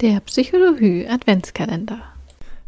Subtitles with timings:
[0.00, 1.98] Der Psychologie Adventskalender.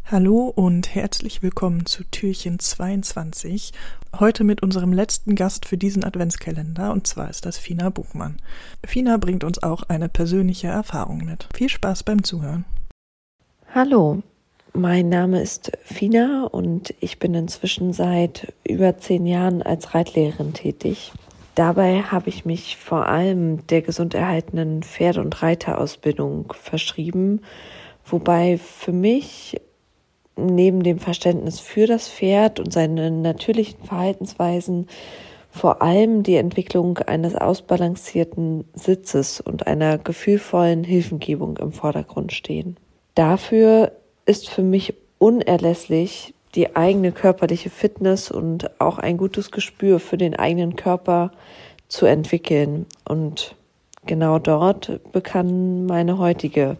[0.03, 3.71] Hallo und herzlich willkommen zu Türchen 22.
[4.19, 8.35] Heute mit unserem letzten Gast für diesen Adventskalender und zwar ist das Fina Buchmann.
[8.85, 11.47] Fina bringt uns auch eine persönliche Erfahrung mit.
[11.53, 12.65] Viel Spaß beim Zuhören.
[13.73, 14.21] Hallo,
[14.73, 21.13] mein Name ist Fina und ich bin inzwischen seit über zehn Jahren als Reitlehrerin tätig.
[21.55, 27.41] Dabei habe ich mich vor allem der gesund erhaltenen Pferde- und Reiterausbildung verschrieben,
[28.05, 29.59] wobei für mich
[30.37, 34.87] neben dem Verständnis für das Pferd und seine natürlichen Verhaltensweisen
[35.51, 42.77] vor allem die Entwicklung eines ausbalancierten Sitzes und einer gefühlvollen Hilfengebung im Vordergrund stehen.
[43.15, 43.91] Dafür
[44.25, 50.35] ist für mich unerlässlich die eigene körperliche Fitness und auch ein gutes Gespür für den
[50.35, 51.31] eigenen Körper
[51.87, 52.85] zu entwickeln.
[53.05, 53.55] Und
[54.05, 56.77] genau dort begann meine heutige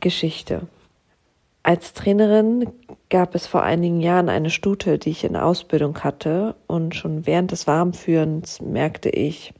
[0.00, 0.62] Geschichte.
[1.62, 2.70] Als Trainerin
[3.10, 7.52] gab es vor einigen Jahren eine Stute, die ich in Ausbildung hatte und schon während
[7.52, 9.52] des Warmführens merkte ich,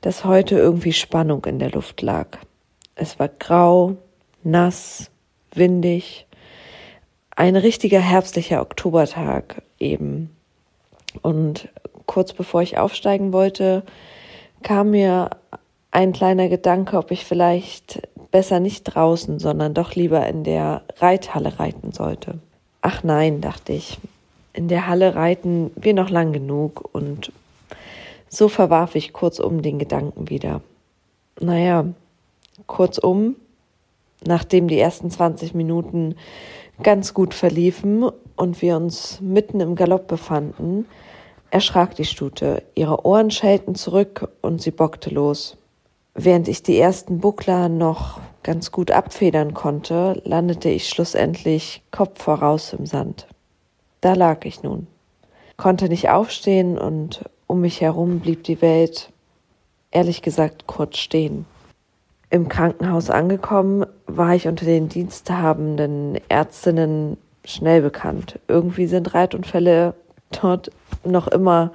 [0.00, 2.38] dass heute irgendwie Spannung in der Luft lag.
[2.94, 3.96] Es war grau,
[4.44, 5.10] nass,
[5.52, 6.26] windig
[7.36, 10.34] ein richtiger herbstlicher Oktobertag eben.
[11.22, 11.68] Und
[12.06, 13.82] kurz bevor ich aufsteigen wollte,
[14.62, 15.30] kam mir
[15.90, 21.58] ein kleiner Gedanke, ob ich vielleicht besser nicht draußen, sondern doch lieber in der Reithalle
[21.60, 22.38] reiten sollte.
[22.82, 23.98] Ach nein, dachte ich,
[24.52, 27.32] in der Halle reiten wir noch lang genug und
[28.28, 30.60] so verwarf ich kurzum den Gedanken wieder.
[31.40, 31.86] Naja,
[32.66, 33.36] kurzum,
[34.26, 36.16] nachdem die ersten 20 Minuten
[36.82, 38.04] ganz gut verliefen
[38.36, 40.86] und wir uns mitten im Galopp befanden,
[41.50, 42.62] erschrak die Stute.
[42.74, 45.56] Ihre Ohren schellten zurück und sie bockte los.
[46.14, 52.72] Während ich die ersten Buckler noch ganz gut abfedern konnte, landete ich schlussendlich Kopf voraus
[52.72, 53.26] im Sand.
[54.00, 54.86] Da lag ich nun,
[55.56, 59.10] konnte nicht aufstehen und um mich herum blieb die Welt,
[59.90, 61.46] ehrlich gesagt, kurz stehen.
[62.34, 68.40] Im Krankenhaus angekommen, war ich unter den diensthabenden Ärztinnen schnell bekannt.
[68.48, 69.94] Irgendwie sind Reitunfälle
[70.32, 70.72] dort
[71.04, 71.70] noch immer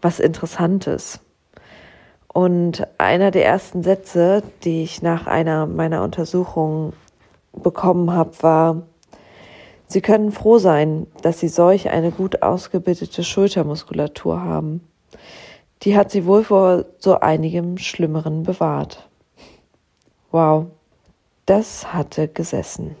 [0.00, 1.20] was Interessantes.
[2.28, 6.94] Und einer der ersten Sätze, die ich nach einer meiner Untersuchungen
[7.52, 8.82] bekommen habe, war,
[9.86, 14.80] Sie können froh sein, dass Sie solch eine gut ausgebildete Schultermuskulatur haben.
[15.82, 19.09] Die hat Sie wohl vor so einigem Schlimmeren bewahrt.
[20.32, 20.66] Wow,
[21.46, 22.94] das hatte gesessen.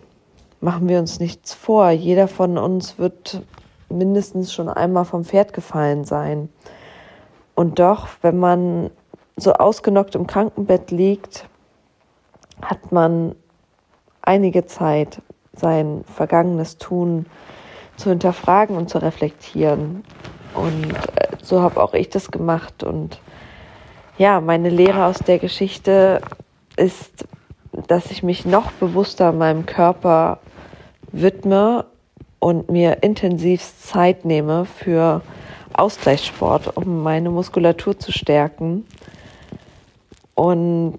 [0.60, 3.42] Machen wir uns nichts vor, jeder von uns wird
[3.88, 6.48] mindestens schon einmal vom Pferd gefallen sein.
[7.54, 8.90] Und doch, wenn man
[9.36, 11.48] so ausgenockt im Krankenbett liegt,
[12.62, 13.36] hat man
[14.22, 17.26] einige Zeit, sein vergangenes Tun
[17.96, 20.04] zu hinterfragen und zu reflektieren.
[20.54, 22.82] Und äh, so habe auch ich das gemacht.
[22.82, 23.20] Und
[24.18, 26.20] ja, meine Lehre aus der Geschichte
[26.80, 27.26] ist,
[27.86, 30.40] dass ich mich noch bewusster meinem Körper
[31.12, 31.84] widme
[32.38, 35.20] und mir intensiv Zeit nehme für
[35.74, 38.86] Ausgleichssport, um meine Muskulatur zu stärken.
[40.34, 40.98] Und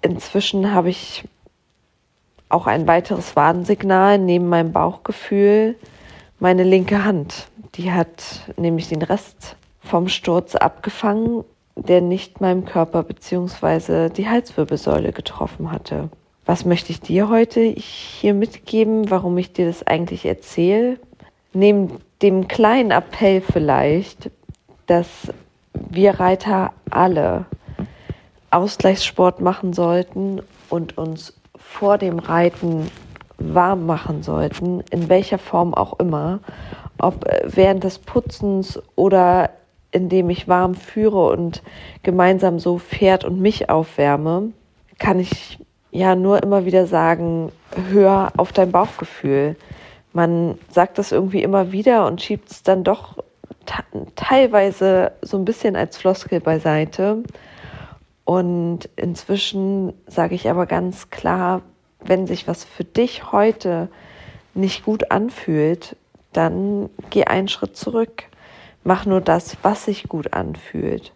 [0.00, 1.24] inzwischen habe ich
[2.48, 5.76] auch ein weiteres Warnsignal neben meinem Bauchgefühl,
[6.38, 7.48] meine linke Hand.
[7.74, 11.44] Die hat nämlich den Rest vom Sturz abgefangen
[11.76, 16.08] der nicht meinem Körper beziehungsweise die Halswirbelsäule getroffen hatte.
[16.46, 20.98] Was möchte ich dir heute hier mitgeben, warum ich dir das eigentlich erzähle?
[21.52, 24.30] Neben dem kleinen Appell vielleicht,
[24.86, 25.08] dass
[25.72, 27.46] wir Reiter alle
[28.50, 32.90] Ausgleichssport machen sollten und uns vor dem Reiten
[33.38, 36.40] warm machen sollten, in welcher Form auch immer,
[36.98, 39.50] ob während des Putzens oder
[39.94, 41.62] indem ich warm führe und
[42.02, 44.50] gemeinsam so Pferd und mich aufwärme,
[44.98, 45.58] kann ich
[45.92, 47.52] ja nur immer wieder sagen,
[47.90, 49.56] hör auf dein Bauchgefühl.
[50.12, 53.18] Man sagt das irgendwie immer wieder und schiebt es dann doch
[54.16, 57.22] teilweise so ein bisschen als Floskel beiseite.
[58.24, 61.62] Und inzwischen sage ich aber ganz klar,
[62.00, 63.88] wenn sich was für dich heute
[64.54, 65.96] nicht gut anfühlt,
[66.32, 68.24] dann geh einen Schritt zurück.
[68.84, 71.12] Mach nur das, was sich gut anfühlt.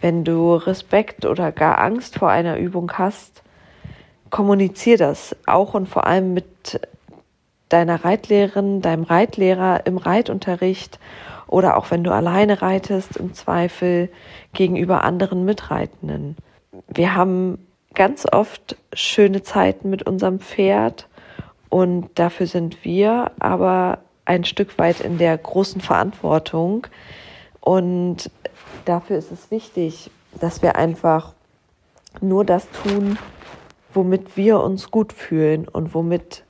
[0.00, 3.42] Wenn du Respekt oder gar Angst vor einer Übung hast,
[4.30, 6.80] kommunizier das auch und vor allem mit
[7.68, 10.98] deiner Reitlehrerin, deinem Reitlehrer im Reitunterricht
[11.46, 14.10] oder auch wenn du alleine reitest, im Zweifel
[14.52, 16.36] gegenüber anderen Mitreitenden.
[16.88, 17.64] Wir haben
[17.94, 21.08] ganz oft schöne Zeiten mit unserem Pferd
[21.68, 26.86] und dafür sind wir aber ein Stück weit in der großen Verantwortung
[27.60, 28.30] und
[28.84, 30.10] dafür ist es wichtig,
[30.40, 31.32] dass wir einfach
[32.20, 33.18] nur das tun,
[33.92, 36.44] womit wir uns gut fühlen und womit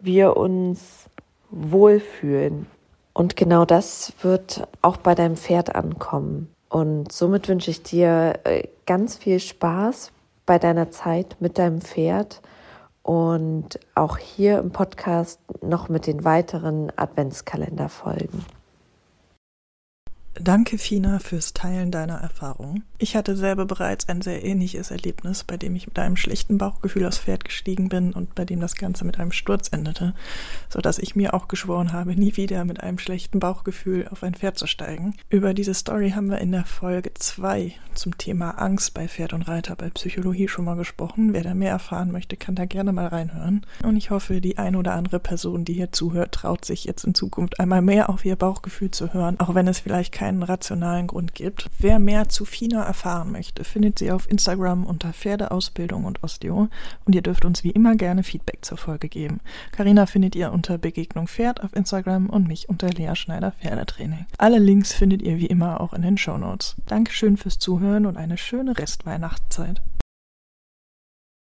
[0.00, 1.06] wir uns
[1.50, 2.66] wohlfühlen.
[3.12, 6.52] Und genau das wird auch bei deinem Pferd ankommen.
[6.68, 10.10] Und somit wünsche ich dir äh, ganz viel Spaß
[10.46, 12.40] bei deiner Zeit mit deinem Pferd
[13.04, 18.44] und auch hier im Podcast noch mit den weiteren Adventskalenderfolgen.
[20.40, 22.82] Danke, Fina, fürs Teilen deiner Erfahrungen.
[22.98, 27.06] Ich hatte selber bereits ein sehr ähnliches Erlebnis, bei dem ich mit einem schlechten Bauchgefühl
[27.06, 30.14] aufs Pferd gestiegen bin und bei dem das Ganze mit einem Sturz endete,
[30.68, 34.34] so dass ich mir auch geschworen habe, nie wieder mit einem schlechten Bauchgefühl auf ein
[34.34, 35.14] Pferd zu steigen.
[35.28, 39.42] Über diese Story haben wir in der Folge 2 zum Thema Angst bei Pferd und
[39.42, 41.32] Reiter bei Psychologie schon mal gesprochen.
[41.32, 43.64] Wer da mehr erfahren möchte, kann da gerne mal reinhören.
[43.84, 47.14] Und ich hoffe, die ein oder andere Person, die hier zuhört, traut sich jetzt in
[47.14, 51.06] Zukunft einmal mehr auf ihr Bauchgefühl zu hören, auch wenn es vielleicht kein keinen rationalen
[51.06, 51.68] Grund gibt.
[51.78, 56.68] Wer mehr zu FINA erfahren möchte, findet sie auf Instagram unter Pferdeausbildung und Osteo
[57.04, 59.40] und ihr dürft uns wie immer gerne Feedback zur Folge geben.
[59.72, 64.24] Karina findet ihr unter Begegnung Pferd auf Instagram und mich unter Lea Schneider Pferdetraining.
[64.38, 66.76] Alle Links findet ihr wie immer auch in den Show Notes.
[66.86, 69.82] Dankeschön fürs Zuhören und eine schöne Restweihnachtszeit.